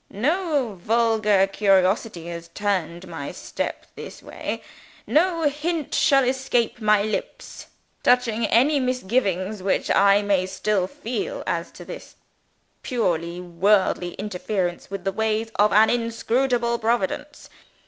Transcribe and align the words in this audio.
No 0.09 0.79
vulgar 0.81 1.45
curiosity 1.45 2.25
has 2.29 2.47
turned 2.47 3.07
my 3.07 3.31
steps 3.31 3.87
this 3.93 4.23
way. 4.23 4.63
No 5.05 5.43
hint 5.43 5.93
shall 5.93 6.23
escape 6.23 6.81
my 6.81 7.03
lips, 7.03 7.67
touching 8.01 8.47
any 8.47 8.79
misgivings 8.79 9.61
which 9.61 9.91
I 9.91 10.23
may 10.23 10.47
still 10.47 10.87
feel 10.87 11.43
as 11.45 11.69
to 11.73 11.85
this 11.85 12.15
purely 12.81 13.39
worldly 13.39 14.13
interference 14.15 14.89
with 14.89 15.03
the 15.03 15.11
ways 15.11 15.51
of 15.57 15.71
an 15.71 15.91
inscrutable 15.91 16.79
Providence. 16.79 17.47